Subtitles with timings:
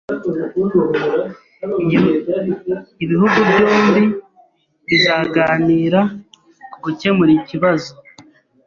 [3.03, 4.03] Ibihugu byombi
[4.87, 6.01] bizaganira
[6.71, 7.91] ku gukemura ikibazo.